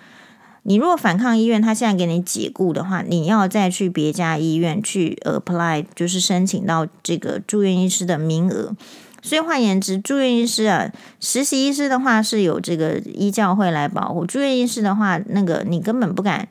[0.63, 8.75] 你如果反抗医院，他现在给你解雇的话，你要再去别家医院去 apply，就是申请到这个住院医师的名额。
[9.21, 16.47] 所以换言之，住院医师啊，实习医师的话是有这个医教会来保护，住院医师的话，那个你根本不敢。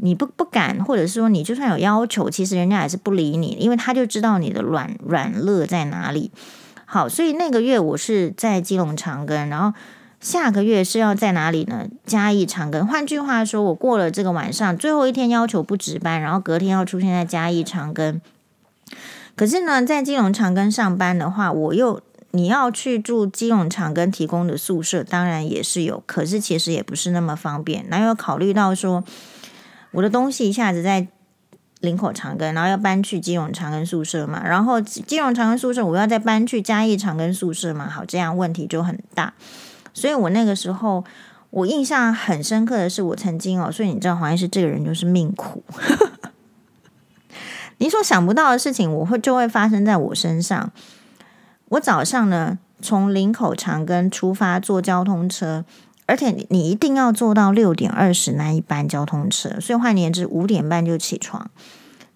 [0.00, 6.30] 你不不敢，或者说你就算有要求，其实人家也是不理你，因为他就知道你的软软肋在哪里。
[6.84, 9.76] 好，所以那个月我是在基隆长庚，然后
[10.20, 11.86] 下个月是要在哪里呢？
[12.06, 12.86] 嘉义长庚。
[12.86, 18.20] 换句话说，我过了这个晚上最后一天要求不值班，然后隔天要出现在嘉义长庚。
[19.34, 27.84] 可是呢，在基隆长庚上班的话，我又你要去住基隆长庚提供的宿舍，当然也是有，可是其实也不是那么方便。
[27.88, 29.02] 那又考虑到说。
[29.98, 31.08] 我的东西一下子在
[31.80, 39.34] 林口长庚，然后要搬去基隆长庚宿舍嘛，然后基隆长庚宿舍我要再搬去嘉义长庚宿舍嘛，好，这样问题就很大。
[39.92, 41.04] 所以我那个时候
[41.50, 45.64] 我印象很深刻的是，我曾经哦，所以你知道黄医师这个人就是命苦，
[47.78, 50.70] 你所想不到的事情，我会就会发生在我身上。
[51.70, 55.64] 我早上呢，从林口长庚出发坐交通车。
[56.08, 61.50] 而且你你一定要坐到六点二十那一班交通车，所以换言之，五点半就起床，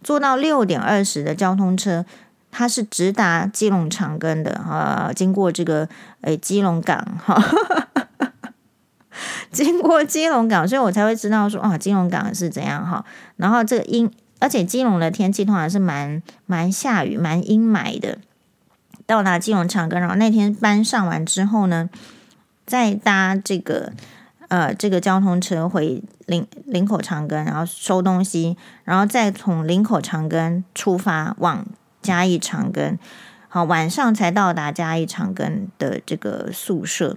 [0.02, 2.06] 坐到六点二十的交通车，
[2.50, 5.86] 它是直达基隆长庚的啊，经过这个
[6.22, 7.38] 诶基隆港哈，
[9.52, 13.04] 经过基隆港，所以我才会知道说啊，基隆港是怎样哈。
[13.36, 18.16] 然后这个阴，而且基隆的天气通常是蛮蛮下雨、蛮阴霾的。
[19.04, 21.90] 到达基隆长庚，然后那天班上完之后呢，
[22.66, 23.92] 再搭这个
[24.48, 31.66] 呃这个交通车回林林口长庚，然后收东西，然后再从林口长庚出发往
[32.00, 32.96] 嘉义长庚，
[33.48, 37.16] 好，晚上才到达嘉义长庚的这个宿舍。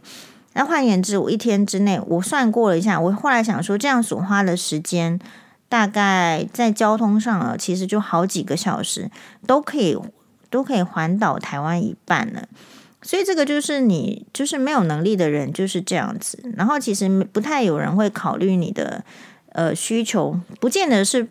[0.54, 5.20] 那换言之，我一天之内我算过了一下，我后来想说，这样所花的时间
[5.68, 9.12] 大概在交通上啊，其实就好几个小时，
[9.46, 9.98] 都可以
[10.50, 12.48] 都可以环岛台湾一半了。
[13.08, 16.40] 所以这个就是你就是没有能力的人就是这样子。
[16.58, 19.04] 然后其实不太有人会考虑你的
[19.50, 21.28] 呃需求，不见得是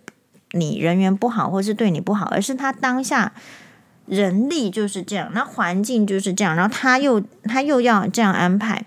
[0.52, 3.32] 你人缘不好或是对你不好，而是他当下
[4.06, 8.84] 人力就是这样，那环境就是这样，然后他又他又要这样安排。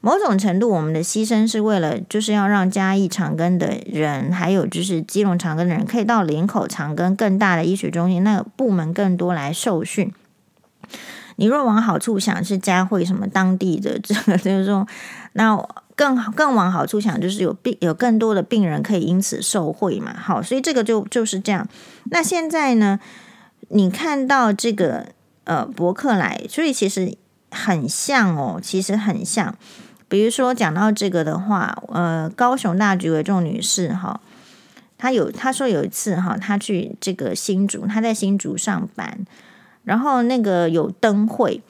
[0.00, 10.10] 某种程度，我们的牺牲是为了，就是要让嘉义长庚的人，还有就是基隆长庚的人，可以到林口长庚更大的医学中心那个部门更多来受训。
[11.40, 14.86] 你若往好处想，是加惠什么当地的这个，就是说，
[15.32, 15.56] 那
[15.96, 20.14] 更更往好处想，就是有病有更多的病人可以因此受惠嘛。
[20.14, 21.66] 好，所以这个就就是这样。
[22.10, 23.00] 那现在呢，
[23.70, 25.06] 你看到这个
[25.44, 27.16] 呃博客来，所以其实
[27.50, 29.56] 很像哦，其实很像。
[30.08, 34.20] 比如说讲到这个的话，呃，高雄大橘为重女士哈，
[34.98, 39.24] 她有她说有一次哈，她去这个新竹，她在新竹上班，
[39.90, 41.60] 然后那个有灯会，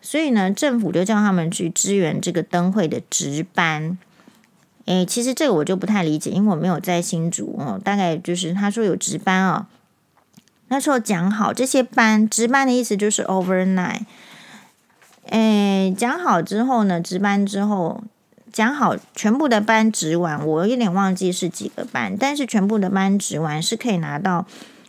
[0.00, 3.98] 所以呢，政府就叫他们去支援这个灯会的值班。
[4.86, 9.66] 诶，其实这个我就不太理解，因为我没有在新竹哦，大概就是他说有值班哦，
[10.68, 14.04] 那时候讲好这些班值班的意思就是 overnight。
[15.26, 18.02] 诶，讲好之后呢，值班之后
[18.50, 24.46] 讲好全部的班值完，我有点忘记是几个班，但是全部的班值完是可以拿到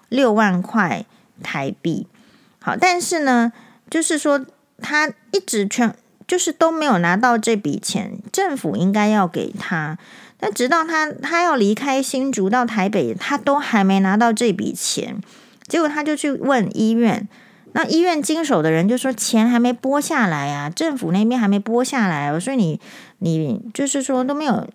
[0.08, 1.04] 六万块
[1.44, 2.08] 台币。
[2.68, 3.54] 好，但是呢，
[3.90, 4.46] 就是说
[4.82, 5.96] 他一直全
[6.28, 9.98] 就是都没有拿到这笔钱，政府应该要给他，
[10.38, 15.22] 但直到他他要离开新竹到台北，他都还没拿到这笔钱，
[15.70, 17.30] 结果他就去问医院。
[17.72, 22.82] 那医院经手的人就说钱还没拨下来啊，政府那边还没拨下来哦，所以你
[23.20, 24.68] 你就是说都没有，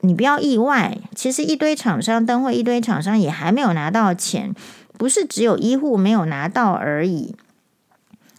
[0.00, 0.98] 你不要意外。
[1.14, 4.54] 其实一堆厂商灯会，一堆厂商也还没有拿到钱，
[5.00, 7.34] 不是只有医护没有拿到而已。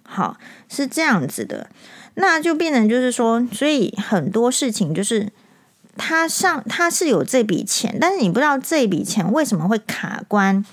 [0.03, 0.37] 好，
[0.69, 1.71] 是这样子的，
[2.13, 5.31] 那就变成就是说，所以很多事情就是
[5.97, 10.63] 他上他是有这笔钱，但是你不知道这笔钱为什么会卡关。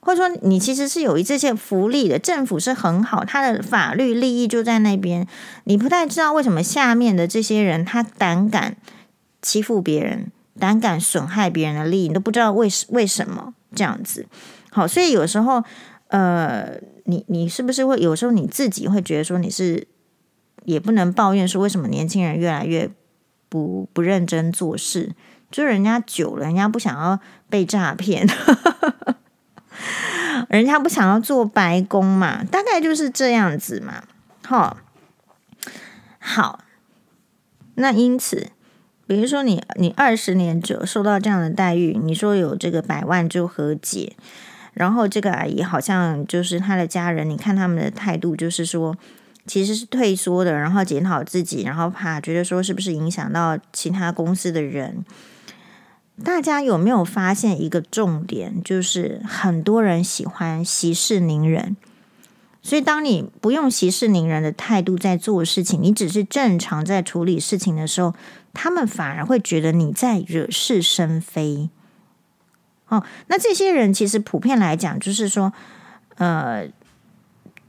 [0.00, 5.26] 或者说，你其实是有一这些福利的，政府是很好，他的法律利益就在那边。
[5.64, 8.76] 你不太知道为什么下面的这些人他胆敢
[9.40, 14.26] 欺负别人，胆敢损害别人的利益，你都不知道为为什么这样子。
[14.78, 15.64] 好，所以有时候，
[16.06, 19.88] 呃，你你是不是会有时候你自己会觉得说你是
[20.66, 22.88] 也不能抱怨说为什么年轻人越来越
[23.48, 25.10] 不不认真做事，
[25.50, 27.18] 就是人家久了，人家不想要
[27.50, 28.24] 被诈骗。
[30.48, 34.04] 人家不想要做白工嘛，大概就是这样子嘛。
[34.44, 34.76] 好，
[36.20, 36.60] 好，
[37.74, 38.52] 那因此，
[39.08, 44.14] 比如说你你二十年就受到这样的待遇，你说有这个百万就和解，
[44.78, 48.96] 然后这个阿姨好像就是他的家人，你看他们的态度就是说
[49.44, 55.04] 其实是退缩的，然后检讨自己，然后怕觉得说是不是影响到其他公司的人。
[56.22, 58.62] 大家有没有发现一个重点？
[58.62, 61.76] 就是很多人喜欢息事宁人，
[62.62, 68.14] 所以当你不用息事宁人的态度在做事情，你只是正常在处理事情的时候，
[68.54, 71.68] 他们反而会觉得你在惹是生非。
[72.88, 75.52] 哦，那这些人其实普遍来讲，就是说，
[76.16, 76.66] 呃，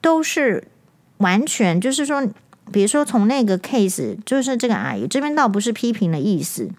[0.02, 0.68] 都是
[1.18, 2.28] 完全就是说，
[2.72, 6.70] 比如说从那个 case，就是这个阿姨这边倒不是批评的意思。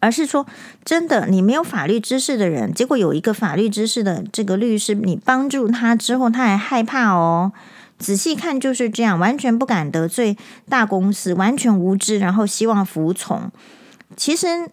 [0.00, 0.46] 而是说，
[0.84, 7.52] 真的，你没有法律知识的人，结果有一个法律知识的这个律师，你帮助他之后，他还害怕哦。
[7.98, 10.36] 仔细看就是这样，完全不敢得罪
[10.68, 13.50] 大公司，完全无知，然后希望服从。
[14.14, 14.68] 其实，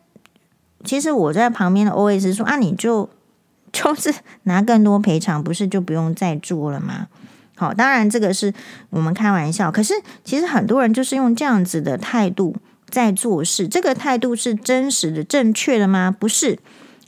[0.84, 3.10] 其实我在旁边的 OS 说啊，你就
[3.72, 4.14] 就是
[4.44, 7.08] 拿更多赔偿，不是就不用再做了吗？
[7.56, 8.54] 好，当然这个是
[8.90, 12.56] 我们开玩笑，可是其实很多人就是用这样子的态度。
[12.90, 16.12] 在做事，这个态度是真实的、正确的吗？
[16.12, 16.60] 不是。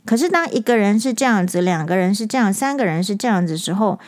[0.06, 4.00] 可是当一个人是这样子，两个人是这样，三个人是这样子的时候，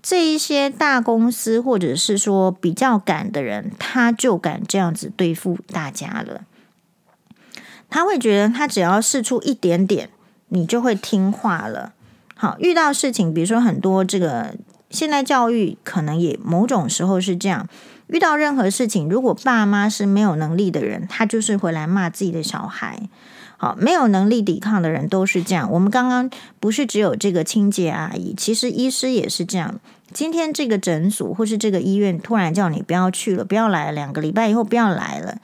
[0.00, 6.40] 这一些大公司或者是说比较敢的人，他就敢这样子对付大家了。
[7.90, 10.10] 他会觉得他只要试出一点点，
[10.48, 11.92] 你就会听话了。
[12.34, 14.54] 好，遇到事情，比如说很多这个
[14.90, 17.68] 现代教育，可能也某种时候是这样。
[18.06, 23.08] 遇到任何事情，如果爸妈是没有能力的人，他就是回来骂自己的小孩。
[23.58, 25.70] 好，没有能力抵抗的人都是这样。
[25.72, 26.30] 我们刚刚
[26.60, 29.80] 不是只有这个清洁阿姨，其实医师也是这样。
[30.12, 35.38] 今天这个诊所或是这个医院突然叫你不要去了，不要来了，两个礼拜以后不要来了，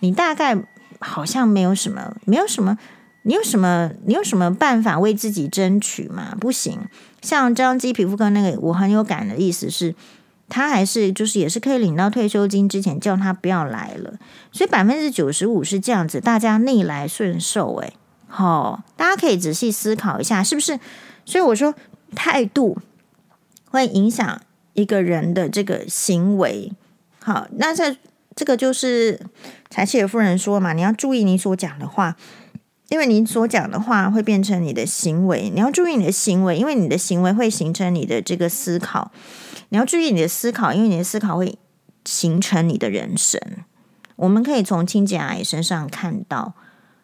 [0.00, 0.54] 你大概
[1.00, 2.78] 好像没有什么，没有什么，
[3.22, 6.36] 你有什么，你有什么办法为自己争取吗？
[6.40, 6.78] 不行。
[7.20, 9.94] 像张基皮肤科那个，我很有感的意思是。
[10.52, 14.14] 他还是就是也是可以领到退休金之前叫他不要来了，
[14.50, 17.92] 所以百分之九十五是这样子，大家逆来顺受，诶，
[18.26, 20.80] 好，大家可以仔细思考一下，是不是？
[21.24, 21.72] 所以我说
[22.16, 22.78] 态度
[23.70, 24.40] 会影响
[24.72, 26.72] 一个人的这个行为。
[27.22, 27.96] 好，那在
[28.36, 29.20] 这个就是
[29.68, 32.16] 柴契尔夫人说嘛，你要注意你所讲的话，
[32.88, 39.12] 因为你所讲的话会变成你的行为，你要注意你的行为，因为你的行为会形成你的这个思考。
[39.70, 41.58] 你要注意你的思考，因为你的思考会
[42.04, 43.40] 形成你的人生。
[44.16, 46.54] 我们可以从清洁阿姨身上看到，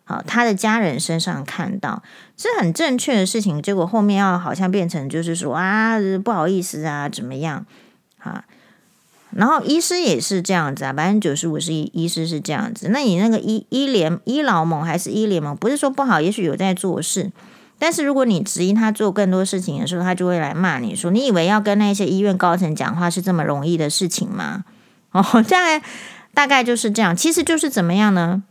[0.04, 2.02] 好，他的家人身上看到，
[2.36, 3.62] 是很正确的事情。
[3.62, 7.64] 结果后面要好像变成就是说啊，不好意思啊，怎么样？
[8.18, 8.44] 啊，
[9.36, 12.88] 然后医师也是这样子啊，百分之九十五是医医师是这样子。
[12.88, 15.54] 那你那个医医联医劳盟还是医联盟？
[15.54, 17.30] 不是说不好，也许有在做事。
[17.78, 24.64] 但是如果你质疑他做更多事情的时候，他就会来骂你说：“你以为要跟那些医院高层讲话是这么容易的事情吗？”
[25.12, 25.82] 哦，大概
[26.32, 27.14] 大概就是这样。
[27.14, 28.42] 其实就是怎么样呢？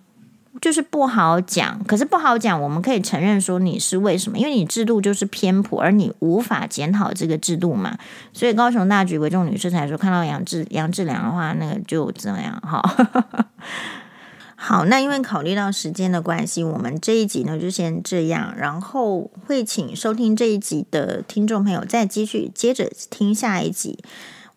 [0.62, 1.84] 就是不好讲。
[1.86, 4.38] 可是不好讲，我们可以承认说你是为什么？
[4.38, 7.98] 因为你制度就是偏颇，而你无法检讨这个制度嘛。
[8.34, 12.82] 所以高雄大举为重女士才说，看到杨志杨志良的话，那个就这样哈。
[14.58, 24.00] 好，那因为考虑到时间的关系，我们这一集呢就先这样，然后会请收听这一集的听众朋友再继续接着听下一集。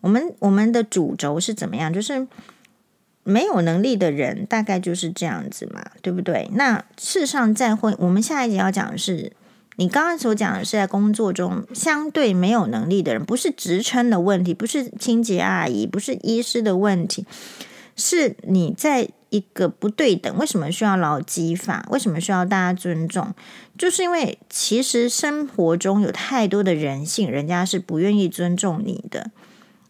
[0.01, 1.93] 我们我们的主轴是怎么样？
[1.93, 2.25] 就是
[3.29, 6.49] 没有能力的人大概就是这样子嘛，对不对？
[6.53, 9.31] 那事实上，在婚，我们下一集要讲的是，
[9.75, 17.25] 你刚刚所讲的是在工作中相对没有能力的人，不是职称的问题，不是清洁阿姨，不是医师的问题，
[17.95, 19.09] 是你在。
[19.31, 21.85] 一个不对等，为什么需要劳基法？
[21.91, 23.31] 为什么需要大家尊重？
[23.77, 29.29] 就是因为其实生活中有太多的人性，人家是不愿意尊重你的。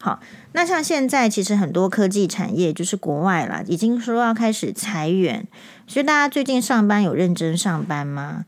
[0.01, 0.19] 好，
[0.53, 5.45] 那像现在其实很多科技产业，就是国外啦，已经说要开始裁员，
[5.87, 8.45] 所以大家最近上班有认真上班吗？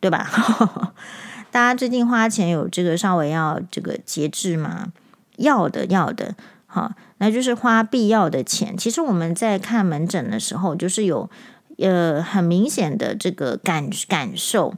[0.00, 0.94] 对吧？
[1.52, 4.92] 大家最近花钱有这个稍微要这个节制吗？
[5.36, 6.34] 要的，要的。
[6.66, 6.92] 好。
[7.18, 8.76] 那就是花必要的钱。
[8.76, 11.30] 其实我们在看门诊的时候，就是有
[11.78, 14.74] 呃很明显的这个感感受，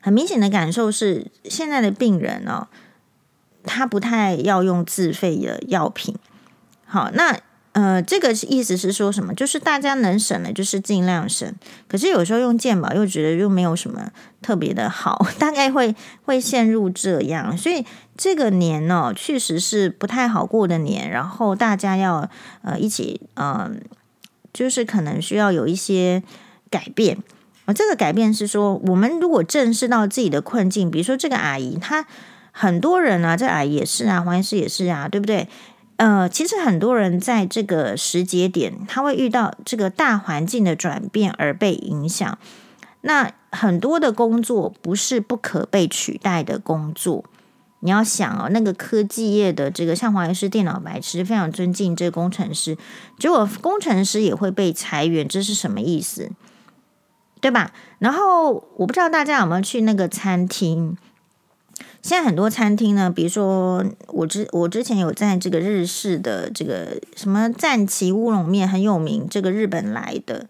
[0.00, 2.66] 很明显的感受是现在的病人哦，
[3.64, 6.14] 他不太要用自费的药品。
[6.84, 7.38] 好，那。
[7.72, 9.32] 呃，这个意思是说什么？
[9.32, 11.54] 就是大家能省的，就是尽量省。
[11.86, 14.10] 可是有时候用健保又觉得又没有什么
[14.42, 15.94] 特别的好， 大概会
[16.24, 17.56] 会陷入这样。
[17.56, 17.86] 所以
[18.16, 21.08] 这个年呢、哦，确实是不太好过的年。
[21.08, 22.28] 然后大家要
[22.62, 23.70] 呃一起呃，
[24.52, 26.24] 就是可能需要有一些
[26.68, 27.18] 改变。
[27.72, 32.04] 这个改变是说，我们如果正视到自己的困境，比如说这个阿姨，她
[32.52, 35.48] 很多人啊，这啊也是啊，黄医师也是啊，对不对？
[35.96, 42.38] 呃，其实很多人在这个时节点，他会遇到这个大环境的转变而被影响。
[43.02, 47.24] 那很多的工作不是不可被取代的工作。
[47.80, 52.76] 你要想哦，那个科技业的这个像黄医师电脑白痴，非常尊敬这个工程师，
[53.18, 56.30] 结果工程师也会被裁员，这是什么意思？
[57.40, 57.72] 对吧？
[57.98, 60.96] 然后我不知道大家有没有去那个餐厅。
[62.02, 70.46] 现在很多餐厅呢，比如说我之我之前有在这个日式的这个什么赞岐乌龙面很有名，这个日本来的，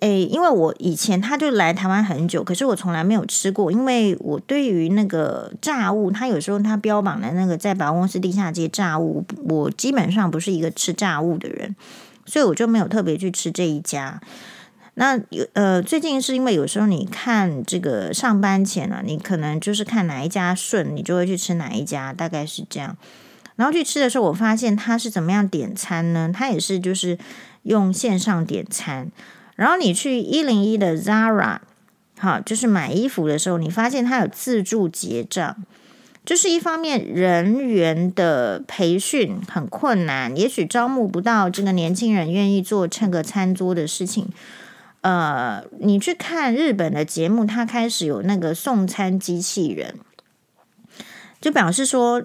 [0.00, 11.76] 诶，因为我以前他就来台湾很久，可是我从来没有吃过，因为我对于那个炸物，他有时候他标榜的那个在百货公司地下街炸物，我基本上不是一个吃炸物的人，
[12.24, 14.20] 所以我就没有特别去吃这一家。
[14.94, 22.96] 那有呃，最近是因为有时候你看这个上班前呢、啊，你可能就是看哪一家顺，你就会去吃哪一家，大概是这样。
[23.56, 26.30] 然后去吃的时候，我发现他是怎么样点餐呢？
[26.32, 27.18] 他也是就是
[27.62, 29.10] 用线上点餐。
[29.56, 31.58] 然后你去一零一的 Zara，
[32.18, 35.56] 好，就是买衣服的时候，你发现他有自助结账。
[36.24, 44.28] 就是一方面人员的培训很困难，也许招募不到这个年轻人愿意做蹭个餐桌的事情。
[45.04, 49.96] 呃，你去看日本的节目，他开始有那个送餐机器人，
[51.42, 52.22] 就表示说，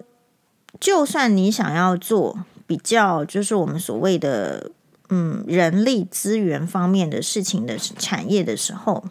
[0.80, 4.72] 就算你想要做，比较就是我们所谓的
[5.10, 9.04] 嗯人力资源方面的事情的产业的时候，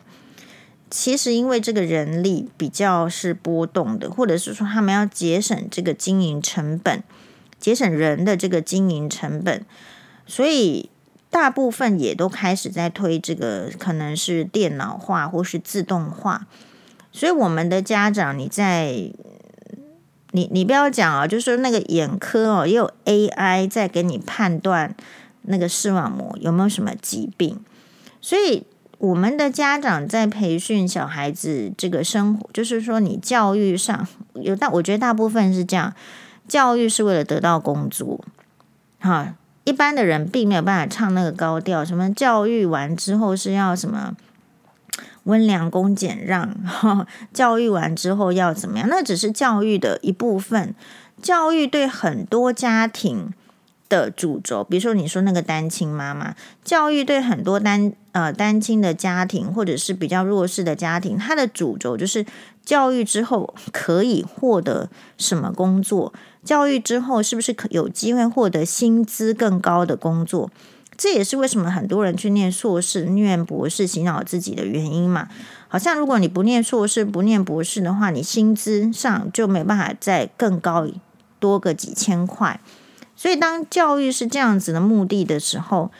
[0.88, 7.04] 其实因为这个人力比较是波动的，或者是说他们要节省这个经营成本，
[7.60, 9.66] 节省人的这个经营成本，
[10.26, 10.88] 所以
[11.30, 16.46] 大部分也都开始在推这个可能是电脑化或是自动化。
[17.12, 19.10] 所以我们的家长，你在。
[20.32, 24.94] 你你不要讲啊，就是那个眼科哦，也有 AI 在给你判断
[25.44, 27.58] 那个视网膜有没有什么疾病。
[28.20, 28.62] 所以
[28.98, 35.94] 我们的家长在培训小孩子这个生活，就是说你教育上有大，我觉得大部分是这样，
[36.46, 38.22] 教育是为了得到工作。
[39.00, 39.34] 哈，
[39.68, 44.16] 一般的人并没有办法唱那个高调，什么教育完之后是要什么。
[45.24, 46.56] 温良恭俭让，
[47.34, 48.88] 教育完之后要怎么样？
[48.88, 50.74] 那只是教育的一部分。
[51.20, 53.34] 教育对很多家庭
[53.90, 62.24] 的主轴，比如说你说那个单亲妈妈，教育对很多单呃单亲的家庭，或者是比较弱势的家庭，它的主轴就是
[62.64, 64.88] 教育之后可以获得
[65.18, 66.14] 什么工作？
[66.48, 70.50] 教育之后是不是可有机会获得薪资更高的工作？
[70.96, 75.28] 这也是为什么很多人去念硕士、念博士洗脑自己的原因嘛。
[75.68, 80.88] 好像如果你不念硕士、不念博士的话，你薪资上就没办法再更高
[81.38, 82.58] 多个几千块。
[83.14, 85.90] 所以当教育是这样子的目的的时候，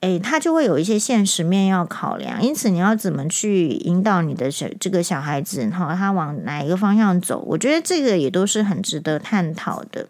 [0.00, 2.42] 哎，他就会有一些现实面要考量。
[2.42, 7.44] 因此，你要怎么去引导你的小这个小孩子，然后，他往哪一个方向走？
[7.48, 10.06] 我觉得这个也都是很值得探讨的。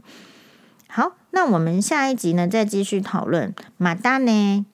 [0.89, 1.13] 好。
[1.31, 4.65] 那我们下一集呢，再继续讨论马达呢。